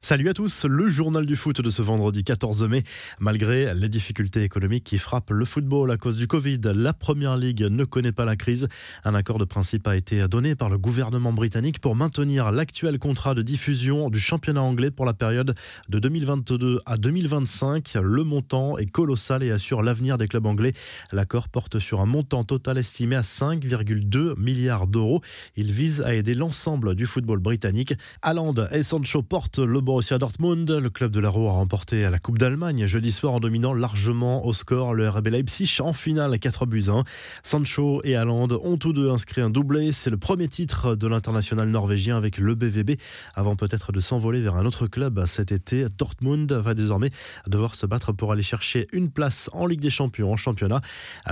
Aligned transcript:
Salut 0.00 0.28
à 0.28 0.32
tous, 0.32 0.64
le 0.64 0.88
journal 0.88 1.26
du 1.26 1.34
foot 1.34 1.60
de 1.60 1.70
ce 1.70 1.82
vendredi 1.82 2.22
14 2.22 2.68
mai. 2.68 2.84
Malgré 3.18 3.74
les 3.74 3.88
difficultés 3.88 4.44
économiques 4.44 4.84
qui 4.84 4.96
frappent 4.96 5.32
le 5.32 5.44
football 5.44 5.90
à 5.90 5.96
cause 5.96 6.16
du 6.16 6.28
Covid, 6.28 6.60
la 6.72 6.92
Première 6.92 7.36
Ligue 7.36 7.62
ne 7.62 7.84
connaît 7.84 8.12
pas 8.12 8.24
la 8.24 8.36
crise. 8.36 8.68
Un 9.04 9.16
accord 9.16 9.38
de 9.38 9.44
principe 9.44 9.88
a 9.88 9.96
été 9.96 10.26
donné 10.28 10.54
par 10.54 10.70
le 10.70 10.78
gouvernement 10.78 11.32
britannique 11.32 11.80
pour 11.80 11.96
maintenir 11.96 12.52
l'actuel 12.52 13.00
contrat 13.00 13.34
de 13.34 13.42
diffusion 13.42 14.08
du 14.08 14.20
championnat 14.20 14.62
anglais 14.62 14.92
pour 14.92 15.04
la 15.04 15.14
période 15.14 15.54
de 15.88 15.98
2022 15.98 16.78
à 16.86 16.96
2025. 16.96 17.94
Le 18.00 18.22
montant 18.22 18.78
est 18.78 18.90
colossal 18.90 19.42
et 19.42 19.50
assure 19.50 19.82
l'avenir 19.82 20.16
des 20.16 20.28
clubs 20.28 20.46
anglais. 20.46 20.74
L'accord 21.10 21.48
porte 21.48 21.80
sur 21.80 22.00
un 22.00 22.06
montant 22.06 22.44
total 22.44 22.78
estimé 22.78 23.16
à 23.16 23.22
5,2 23.22 24.38
milliards 24.38 24.86
d'euros. 24.86 25.22
Il 25.56 25.72
vise 25.72 26.02
à 26.02 26.14
aider 26.14 26.34
l'ensemble 26.34 26.94
du 26.94 27.04
football 27.04 27.40
britannique. 27.40 27.94
Haaland 28.22 28.54
et 28.70 28.84
Sancho 28.84 29.22
portent 29.22 29.58
le 29.58 29.80
Borussia 29.88 30.18
Dortmund. 30.18 30.70
Le 30.70 30.90
club 30.90 31.10
de 31.12 31.18
l'Aro 31.18 31.48
a 31.48 31.52
remporté 31.52 32.02
la 32.10 32.18
Coupe 32.18 32.36
d'Allemagne 32.36 32.86
jeudi 32.86 33.10
soir 33.10 33.32
en 33.32 33.40
dominant 33.40 33.72
largement 33.72 34.44
au 34.44 34.52
score 34.52 34.92
le 34.92 35.08
RB 35.08 35.28
Leipzig 35.28 35.78
en 35.80 35.94
finale 35.94 36.38
4 36.38 36.66
buts 36.66 36.84
1. 36.88 37.04
Sancho 37.42 38.02
et 38.04 38.14
Haaland 38.14 38.48
ont 38.62 38.76
tous 38.76 38.92
deux 38.92 39.10
inscrit 39.10 39.40
un 39.40 39.48
doublé. 39.48 39.92
C'est 39.92 40.10
le 40.10 40.18
premier 40.18 40.46
titre 40.46 40.94
de 40.94 41.06
l'international 41.06 41.70
norvégien 41.70 42.18
avec 42.18 42.36
le 42.36 42.54
BVB 42.54 43.00
avant 43.34 43.56
peut-être 43.56 43.90
de 43.90 43.98
s'envoler 44.00 44.40
vers 44.40 44.56
un 44.56 44.66
autre 44.66 44.88
club 44.88 45.24
cet 45.24 45.52
été. 45.52 45.86
Dortmund 45.96 46.52
va 46.52 46.74
désormais 46.74 47.08
devoir 47.46 47.74
se 47.74 47.86
battre 47.86 48.12
pour 48.12 48.30
aller 48.30 48.42
chercher 48.42 48.88
une 48.92 49.10
place 49.10 49.48
en 49.54 49.64
Ligue 49.64 49.80
des 49.80 49.88
Champions 49.88 50.30
en 50.30 50.36
championnat. 50.36 50.82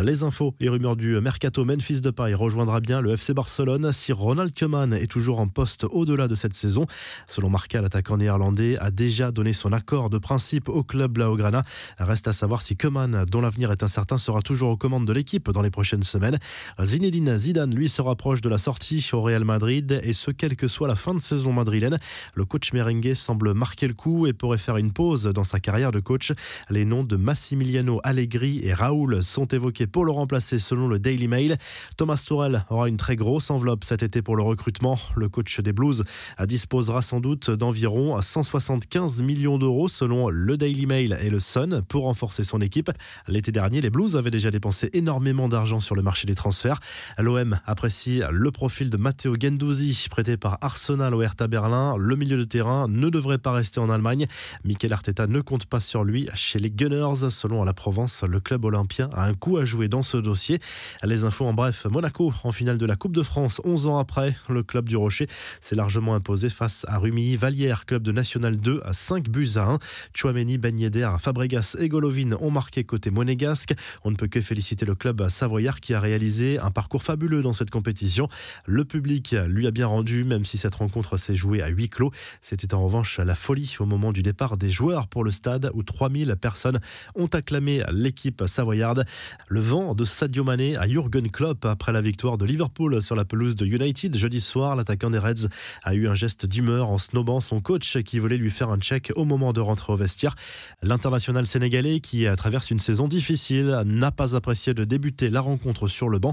Les 0.01 0.23
infos 0.23 0.55
et 0.61 0.71
rumeurs 0.71 0.97
du 0.97 1.21
mercato 1.21 1.67
Memphis 1.67 2.01
de 2.01 2.11
Paris 2.11 2.33
rejoindra 2.33 2.81
bien 2.81 3.03
le 3.03 3.13
FC 3.13 3.35
Barcelone 3.35 3.93
si 3.93 4.15
Ronald 4.15 4.59
Koeman 4.59 4.95
est 4.95 5.11
toujours 5.11 5.41
en 5.41 5.47
poste 5.47 5.85
au-delà 5.85 6.27
de 6.27 6.35
cette 6.35 6.55
saison. 6.55 6.87
Selon 7.27 7.51
Marca, 7.51 7.83
l'attaquant 7.83 8.17
néerlandais 8.17 8.46
a 8.81 8.91
déjà 8.91 9.31
donné 9.31 9.53
son 9.53 9.73
accord 9.73 10.11
de 10.11 10.19
principe 10.19 10.69
au 10.69 10.83
club 10.83 11.13
Blaugrana. 11.13 11.65
Reste 11.99 12.29
à 12.29 12.33
savoir 12.33 12.63
si 12.63 12.77
Koeman, 12.77 13.25
dont 13.31 13.41
l'avenir 13.41 13.73
est 13.73 13.83
incertain, 13.83 14.19
sera 14.19 14.41
toujours 14.41 14.71
aux 14.71 14.77
commandes 14.77 15.07
de 15.07 15.13
l'équipe 15.13 15.51
dans 15.51 15.63
les 15.63 15.71
prochaines 15.71 16.03
semaines. 16.03 16.39
Zinedine 16.83 17.37
Zidane, 17.37 17.75
lui, 17.75 17.89
se 17.89 18.03
rapproche 18.03 18.41
de 18.41 18.49
la 18.49 18.59
sortie 18.59 19.09
au 19.13 19.23
Real 19.23 19.45
Madrid 19.45 20.01
et 20.03 20.13
ce, 20.13 20.31
quelle 20.31 20.57
que 20.57 20.69
soit 20.69 20.89
la 20.89 20.97
fin 20.97 21.15
de 21.15 21.21
saison 21.21 21.53
madrilène. 21.53 21.99
Le 22.35 22.45
coach 22.45 22.73
merengue 22.73 23.15
semble 23.15 23.53
marquer 23.55 23.89
le 23.89 23.95
coup 23.95 24.27
et 24.27 24.33
pourrait 24.33 24.59
faire 24.59 24.77
une 24.77 24.93
pause 24.93 25.25
dans 25.25 25.45
sa 25.45 25.61
carrière 25.61 25.93
de 25.93 26.01
coach. 26.01 26.33
Les 26.71 26.85
noms 26.85 27.05
de 27.05 27.17
Massimiliano 27.17 28.01
Allegri 28.05 28.61
et 28.63 28.73
Raoul 28.73 29.23
sont 29.23 29.47
évoqués 29.47 29.87
pour 29.87 30.05
le 30.05 30.13
remplacer 30.13 30.59
selon 30.59 30.89
le 30.89 30.99
Daily 30.99 31.29
Mail. 31.29 31.57
Thomas 31.97 32.23
Tourel 32.27 32.65
aura 32.71 32.89
une 32.89 32.97
très 32.97 33.17
grosse 33.17 33.51
enveloppe 33.51 33.85
cet 33.85 34.03
été 34.03 34.23
pour 34.23 34.37
le 34.37 34.43
recrutement. 34.43 34.99
Le 35.17 35.29
coach 35.29 35.61
des 35.61 35.73
Blues 35.73 36.05
disposera 36.45 37.03
sans 37.03 37.21
doute 37.21 37.51
d'environ 37.51 38.17
175 38.37 39.23
millions 39.23 39.57
d'euros 39.57 39.89
selon 39.89 40.29
le 40.29 40.59
Daily 40.59 40.85
Mail 40.85 41.17
et 41.23 41.31
le 41.31 41.41
Sun 41.41 41.81
pour 41.89 42.03
renforcer 42.03 42.45
son 42.45 42.61
équipe. 42.61 42.91
L'été 43.29 43.51
dernier, 43.51 43.81
les 43.81 43.89
Blues 43.89 44.15
avaient 44.15 44.31
déjà 44.31 44.51
dépensé 44.51 44.91
énormément 44.93 45.49
d'argent 45.49 45.81
sur 45.81 45.95
le 45.95 46.03
marché 46.03 46.27
des 46.27 46.35
transferts. 46.35 46.79
L'OM 47.17 47.59
apprécie 47.65 48.21
le 48.31 48.51
profil 48.51 48.91
de 48.91 48.99
Matteo 48.99 49.37
Gendouzi, 49.41 50.09
prêté 50.11 50.37
par 50.37 50.59
Arsenal 50.61 51.15
au 51.15 51.23
Hertha 51.23 51.49
Berlin. 51.49 51.97
Le 51.99 52.15
milieu 52.15 52.37
de 52.37 52.45
terrain 52.45 52.89
ne 52.91 53.09
devrait 53.09 53.39
pas 53.39 53.53
rester 53.53 53.81
en 53.81 53.89
Allemagne. 53.89 54.27
Mikel 54.65 54.93
Arteta 54.93 55.27
ne 55.27 55.41
compte 55.41 55.65
pas 55.65 55.81
sur 55.81 56.05
lui 56.05 56.29
chez 56.35 56.59
les 56.59 56.71
Gunners. 56.71 57.31
Selon 57.31 57.65
la 57.65 57.73
Provence, 57.73 58.23
le 58.23 58.41
club 58.41 58.67
olympien 58.67 59.09
a 59.15 59.25
un 59.25 59.33
coup 59.33 59.57
à 59.57 59.65
jouer 59.65 59.89
dans 59.89 60.03
ce 60.03 60.19
dossier. 60.19 60.59
Les 61.05 61.25
infos 61.25 61.47
en 61.47 61.55
bref, 61.55 61.87
Monaco 61.91 62.35
en 62.45 62.53
finale 62.53 62.77
de 62.77 62.85
la 62.85 62.97
Coupe 62.97 63.17
de 63.17 63.23
France 63.23 63.63
11 63.65 63.87
ans 63.87 63.99
après. 63.99 64.37
Le 64.51 64.63
club 64.63 64.91
du 64.91 64.97
Rocher 64.99 65.27
s'est 65.63 65.75
largement 65.75 66.15
imposé 66.15 66.51
face 66.51 66.85
à 66.87 66.99
Rumilly 66.99 67.37
Vallière, 67.37 67.87
club 67.87 68.03
de 68.03 68.13
National 68.13 68.26
2 68.35 68.81
à 68.85 68.93
5 68.93 69.29
buts 69.29 69.51
à 69.57 69.71
1. 69.71 69.79
Chouameni, 70.15 70.59
Ben 70.59 70.77
Fabregas 71.19 71.77
et 71.79 71.89
Golovin 71.89 72.33
ont 72.41 72.51
marqué 72.51 72.85
côté 72.85 73.11
monégasque. 73.11 73.75
On 74.05 74.11
ne 74.11 74.17
peut 74.17 74.27
que 74.27 74.41
féliciter 74.41 74.85
le 74.85 74.95
club 74.95 75.29
savoyard 75.29 75.81
qui 75.81 75.95
a 75.95 76.01
réalisé 76.01 76.59
un 76.59 76.71
parcours 76.71 77.03
fabuleux 77.03 77.43
dans 77.43 77.53
cette 77.53 77.71
compétition. 77.71 78.29
Le 78.67 78.85
public 78.85 79.35
lui 79.49 79.67
a 79.67 79.71
bien 79.71 79.87
rendu, 79.87 80.25
même 80.25 80.45
si 80.45 80.59
cette 80.59 80.75
rencontre 80.75 81.17
s'est 81.17 81.35
jouée 81.35 81.63
à 81.63 81.69
huis 81.69 81.89
clos. 81.89 82.11
C'était 82.41 82.75
en 82.75 82.85
revanche 82.85 83.19
la 83.19 83.35
folie 83.35 83.77
au 83.81 83.87
moment 83.87 84.13
du 84.13 84.23
départ 84.23 84.57
des 84.57 84.71
joueurs 84.71 85.09
pour 85.09 85.25
le 85.25 85.31
stade 85.31 85.71
où 85.75 85.83
3000 85.83 86.37
personnes 86.41 86.81
ont 87.15 87.27
acclamé 87.27 87.83
l'équipe 87.93 88.43
savoyarde. 88.47 89.05
Le 89.49 89.61
vent 89.61 89.95
de 89.95 90.05
Sadio 90.05 90.45
Mané 90.45 90.77
à 90.77 90.89
Jürgen 90.89 91.31
Klopp 91.31 91.65
après 91.65 91.93
la 91.93 92.01
victoire 92.01 92.39
de 92.39 92.45
Liverpool 92.45 93.01
sur 93.01 93.17
la 93.17 93.25
pelouse 93.25 93.57
de 93.57 93.67
United 93.67 94.17
jeudi 94.17 94.41
soir. 94.41 94.77
L'attaquant 94.77 95.11
des 95.11 95.19
Reds 95.19 95.49
a 95.83 95.95
eu 95.95 96.09
un 96.09 96.15
geste 96.15 96.47
d'humeur 96.47 96.91
en 96.91 96.99
snobant 96.99 97.41
son 97.41 97.61
coach 97.61 97.99
qui 98.03 98.16
voulait 98.21 98.37
lui 98.37 98.51
faire 98.51 98.71
un 98.71 98.79
check 98.79 99.13
au 99.17 99.25
moment 99.25 99.53
de 99.53 99.61
rentrer 99.61 99.93
au 99.93 99.97
vestiaire. 99.97 100.35
L'international 100.83 101.47
sénégalais, 101.47 102.01
qui 102.01 102.27
traverse 102.37 102.71
une 102.71 102.79
saison 102.79 103.09
difficile, 103.09 103.83
n'a 103.85 104.11
pas 104.11 104.35
apprécié 104.35 104.75
de 104.75 104.85
débuter 104.85 105.31
la 105.31 105.41
rencontre 105.41 105.89
sur 105.89 106.09
le 106.09 106.19
banc. 106.19 106.33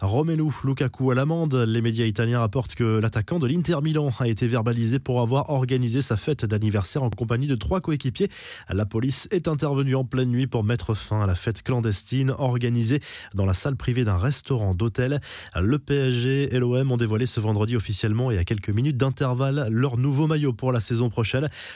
Romelu 0.00 0.44
Lukaku 0.64 1.10
à 1.10 1.14
l'amende. 1.14 1.54
Les 1.54 1.80
médias 1.80 2.04
italiens 2.04 2.40
rapportent 2.40 2.74
que 2.74 2.98
l'attaquant 2.98 3.38
de 3.38 3.46
l'Inter 3.46 3.76
Milan 3.82 4.10
a 4.18 4.28
été 4.28 4.46
verbalisé 4.46 4.98
pour 4.98 5.20
avoir 5.20 5.50
organisé 5.50 6.02
sa 6.02 6.16
fête 6.16 6.44
d'anniversaire 6.44 7.02
en 7.02 7.10
compagnie 7.10 7.46
de 7.46 7.54
trois 7.54 7.80
coéquipiers. 7.80 8.28
La 8.70 8.86
police 8.86 9.28
est 9.30 9.48
intervenue 9.48 9.94
en 9.94 10.04
pleine 10.04 10.30
nuit 10.30 10.46
pour 10.46 10.64
mettre 10.64 10.94
fin 10.94 11.22
à 11.22 11.26
la 11.26 11.34
fête 11.34 11.62
clandestine 11.62 12.34
organisée 12.38 13.00
dans 13.34 13.46
la 13.46 13.54
salle 13.54 13.76
privée 13.76 14.04
d'un 14.04 14.18
restaurant 14.18 14.74
d'hôtel. 14.74 15.20
Le 15.60 15.78
PSG 15.78 16.54
et 16.54 16.58
l'OM 16.58 16.92
ont 16.92 16.96
dévoilé 16.96 17.26
ce 17.26 17.40
vendredi 17.40 17.76
officiellement 17.76 18.30
et 18.30 18.38
à 18.38 18.44
quelques 18.44 18.70
minutes 18.70 18.96
d'intervalle 18.96 19.68
leur 19.70 19.96
nouveau 19.96 20.26
maillot 20.26 20.52
pour 20.52 20.72
la 20.72 20.80
saison 20.80 21.10
prochaine. 21.10 21.23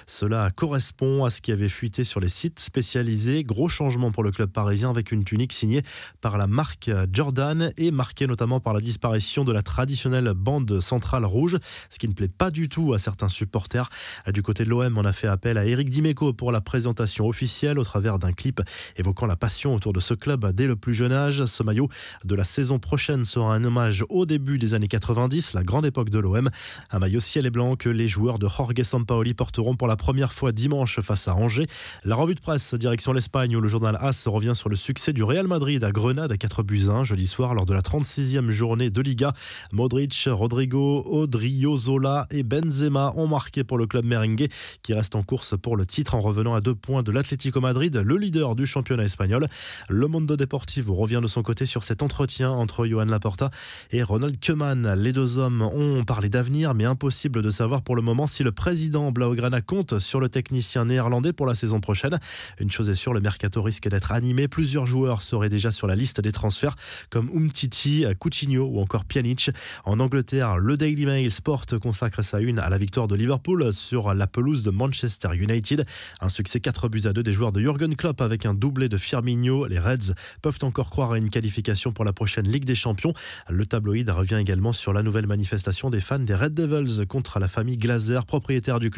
Cela 0.07 0.51
correspond 0.51 1.25
à 1.25 1.31
ce 1.31 1.41
qui 1.41 1.53
avait 1.53 1.69
fuité 1.69 2.05
sur 2.05 2.21
les 2.21 2.29
sites 2.29 2.61
spécialisés. 2.61 3.43
Gros 3.43 3.69
changement 3.69 4.11
pour 4.13 4.23
le 4.23 4.31
club 4.31 4.51
parisien 4.51 4.91
avec 4.91 5.13
une 5.13 5.25
tunique 5.25 5.53
signée 5.53 5.83
par 6.21 6.39
la 6.39 6.47
marque 6.47 6.91
Jordan 7.13 7.71
et 7.77 7.91
marquée 7.91 8.27
notamment 8.27 8.61
par 8.61 8.75
la 8.75 8.81
disparition 8.81 9.45
de 9.45 9.53
la 9.53 9.63
traditionnelle 9.63 10.33
bande 10.35 10.81
centrale 10.81 11.25
rouge, 11.25 11.57
ce 11.91 11.99
qui 11.99 12.09
ne 12.09 12.13
plaît 12.13 12.29
pas 12.29 12.51
du 12.51 12.69
tout 12.69 12.93
à 12.93 12.99
certains 12.99 13.29
supporters. 13.29 13.89
Du 14.33 14.43
côté 14.43 14.65
de 14.65 14.71
l'OM, 14.71 14.97
on 14.99 15.05
a 15.05 15.13
fait 15.13 15.29
appel 15.29 15.59
à 15.59 15.67
Eric 15.67 15.89
Dimeco 15.89 16.33
pour 16.33 16.53
la 16.53 16.61
présentation 16.61 17.27
officielle 17.27 17.79
au 17.79 17.85
travers 17.85 18.19
d'un 18.19 18.33
clip 18.33 18.61
évoquant 18.97 19.27
la 19.27 19.37
passion 19.37 19.75
autour 19.75 19.93
de 19.93 20.01
ce 20.01 20.15
club 20.15 20.51
dès 20.53 20.67
le 20.67 20.77
plus 20.77 20.95
jeune 20.95 21.13
âge. 21.13 21.45
Ce 21.45 21.63
maillot 21.63 21.89
de 22.25 22.35
la 22.35 22.45
saison 22.45 22.79
prochaine 22.79 23.25
sera 23.25 23.55
un 23.55 23.65
hommage 23.65 24.05
au 24.09 24.27
début 24.27 24.59
des 24.59 24.75
années 24.75 24.89
90, 24.89 25.55
la 25.55 25.63
grande 25.63 25.87
époque 25.87 26.11
de 26.11 26.19
l'OM. 26.19 26.51
Un 26.91 26.99
maillot 26.99 27.21
ciel 27.21 27.47
et 27.47 27.51
blanc 27.51 27.77
que 27.77 27.89
les 27.89 28.09
joueurs 28.09 28.39
de 28.39 28.49
Jorge 28.49 28.83
Sampaoli 28.83 29.35
porteront 29.39 29.77
pour 29.77 29.87
la 29.87 29.97
première 29.97 30.33
fois 30.33 30.51
dimanche 30.51 30.99
face 31.01 31.29
à 31.29 31.37
Angers. 31.37 31.69
La 32.05 32.17
revue 32.17 32.35
de 32.35 32.41
presse 32.41 32.75
direction 32.75 33.13
l'Espagne 33.13 33.55
où 33.57 33.61
le 33.61 33.69
journal 33.69 33.97
AS 34.01 34.27
revient 34.27 34.55
sur 34.57 34.69
le 34.69 34.75
succès 34.75 35.13
du 35.13 35.23
Real 35.23 35.47
Madrid 35.47 35.83
à 35.85 35.93
Grenade 35.93 36.33
à 36.33 36.37
4 36.37 36.65
buts 36.65 36.89
1 36.91 37.05
jeudi 37.05 37.29
soir 37.29 37.55
lors 37.55 37.65
de 37.65 37.73
la 37.73 37.81
36e 37.81 38.51
journée 38.51 38.91
de 38.91 39.01
Liga. 39.01 39.33
Modric, 39.71 40.29
Rodrigo, 40.29 41.05
Odriozola 41.07 42.27
et 42.33 42.43
Benzema 42.43 43.13
ont 43.15 43.29
marqué 43.29 43.63
pour 43.63 43.79
le 43.79 43.87
club 43.87 44.05
merengue 44.05 44.49
qui 44.83 44.93
reste 44.93 45.15
en 45.15 45.23
course 45.23 45.55
pour 45.57 45.77
le 45.77 45.87
titre 45.87 46.17
en 46.17 46.21
revenant 46.21 46.57
à 46.57 46.61
deux 46.61 46.75
points 46.75 47.05
de 47.05 47.13
l'Atlético 47.13 47.61
Madrid, 47.61 47.95
le 47.95 48.17
leader 48.17 48.57
du 48.57 48.67
championnat 48.67 49.05
espagnol. 49.05 49.47
Le 49.89 50.09
Mondo 50.09 50.37
Deportivo 50.37 50.95
revient 50.95 51.21
de 51.23 51.29
son 51.29 51.45
côté 51.45 51.65
sur 51.65 51.85
cet 51.85 52.03
entretien 52.03 52.51
entre 52.51 52.87
Johan 52.87 53.05
Laporta 53.05 53.51
et 53.93 54.03
Ronald 54.03 54.45
Koeman. 54.45 54.95
Les 54.95 55.13
deux 55.13 55.39
hommes 55.39 55.63
ont 55.63 56.05
parlé 56.05 56.29
d'avenir 56.29 56.75
mais 56.75 56.87
impossible 56.87 57.41
de 57.41 57.51
savoir 57.51 57.83
pour 57.83 57.95
le 57.95 58.03
moment 58.03 58.27
si 58.27 58.43
le 58.43 58.51
président 58.51 59.13
Blaugrana 59.19 59.61
compte 59.61 59.99
sur 59.99 60.21
le 60.21 60.29
technicien 60.29 60.85
néerlandais 60.85 61.33
pour 61.33 61.45
la 61.45 61.57
saison 61.57 61.81
prochaine. 61.81 62.21
Une 62.61 62.71
chose 62.71 62.89
est 62.89 62.95
sûre, 62.95 63.13
le 63.13 63.21
mercato 63.21 63.61
risque 63.61 63.89
d'être 63.89 64.13
animé. 64.13 64.47
Plusieurs 64.47 64.87
joueurs 64.87 65.23
seraient 65.23 65.49
déjà 65.49 65.73
sur 65.73 65.89
la 65.89 65.97
liste 65.97 66.21
des 66.21 66.31
transferts, 66.31 66.77
comme 67.11 67.29
Umtiti, 67.35 68.05
Coutinho 68.21 68.63
ou 68.65 68.79
encore 68.79 69.05
Pjanic. 69.05 69.51
En 69.85 69.99
Angleterre, 69.99 70.59
le 70.59 70.77
Daily 70.77 71.05
Mail 71.05 71.33
Sport 71.33 71.67
consacre 71.83 72.23
sa 72.23 72.39
une 72.39 72.61
à 72.61 72.69
la 72.69 72.79
victoire 72.79 73.09
de 73.09 73.17
Liverpool 73.17 73.73
sur 73.73 74.15
la 74.15 74.29
pelouse 74.29 74.63
de 74.63 74.71
Manchester 74.71 75.31
United. 75.35 75.85
Un 76.21 76.29
succès 76.29 76.61
4 76.61 76.89
buts 76.89 77.03
à 77.07 77.13
2 77.13 77.25
des 77.25 77.33
joueurs 77.33 77.51
de 77.51 77.61
Jurgen 77.61 77.97
Klopp 77.97 78.21
avec 78.21 78.47
un 78.47 78.55
doublé 78.55 78.89
de 78.89 78.97
Firmino. 78.97 79.67
Les 79.67 79.81
Reds 79.81 80.15
peuvent 80.43 80.61
encore 80.63 80.91
croire 80.91 81.11
à 81.11 81.19
une 81.19 81.29
qualification 81.29 81.91
pour 81.91 82.05
la 82.05 82.13
prochaine 82.13 82.47
Ligue 82.47 82.67
des 82.67 82.77
Champions. 82.77 83.15
Le 83.49 83.67
tabloïd 83.67 84.09
revient 84.11 84.37
également 84.37 84.73
sur 84.73 84.93
la 84.93 85.03
nouvelle 85.03 85.27
manifestation 85.27 85.91
des 85.91 85.99
fans 85.99 86.21
des 86.21 86.37
Red 86.37 86.55
Devils 86.55 87.05
contre 87.09 87.41
la 87.41 87.49
famille 87.49 87.79
Glazer, 87.79 88.25
propriétaire 88.25 88.79
du 88.79 88.91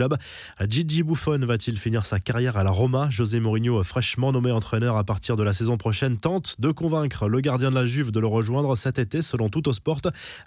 Gigi 0.69 1.03
Buffon 1.03 1.39
va-t-il 1.41 1.79
finir 1.79 2.05
sa 2.05 2.21
carrière 2.21 2.57
à 2.57 2.65
la 2.65 2.71
Roma? 2.71 3.09
José 3.11 3.41
Mourinho, 3.41 3.83
fraîchement 3.83 4.33
nommé 4.33 4.51
entraîneur 4.51 4.97
à 4.97 5.05
partir 5.05 5.37
de 5.37 5.43
la 5.43 5.53
saison 5.53 5.77
prochaine, 5.77 6.19
tente 6.19 6.57
de 6.59 6.71
convaincre 6.71 7.29
le 7.29 7.41
gardien 7.41 7.71
de 7.71 7.75
la 7.75 7.87
Juve 7.87 8.11
de 8.11 8.21
le 8.21 8.27
rejoindre 8.27 8.77
cet 8.77 8.99
été 8.99 9.23
selon 9.23 9.49
Tuttosport. 9.49 10.03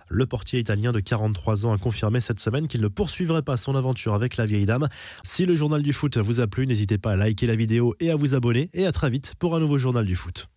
Le 0.09 0.25
portier 0.25 0.59
italien 0.59 0.91
de 0.91 0.99
43 0.99 1.65
ans 1.65 1.73
a 1.73 1.77
confirmé 1.77 2.19
cette 2.19 2.39
semaine 2.39 2.67
qu'il 2.67 2.81
ne 2.81 2.87
poursuivrait 2.87 3.41
pas 3.41 3.57
son 3.57 3.75
aventure 3.75 4.13
avec 4.13 4.37
la 4.37 4.45
vieille 4.45 4.65
dame. 4.65 4.87
Si 5.23 5.45
le 5.45 5.55
journal 5.55 5.81
du 5.81 5.93
foot 5.93 6.17
vous 6.17 6.39
a 6.41 6.47
plu, 6.47 6.67
n'hésitez 6.67 6.97
pas 6.97 7.13
à 7.13 7.15
liker 7.15 7.47
la 7.47 7.55
vidéo 7.55 7.95
et 7.99 8.11
à 8.11 8.15
vous 8.15 8.35
abonner 8.35 8.69
et 8.73 8.85
à 8.85 8.91
très 8.91 9.09
vite 9.09 9.33
pour 9.39 9.55
un 9.55 9.59
nouveau 9.59 9.77
journal 9.77 10.05
du 10.05 10.15
foot. 10.15 10.47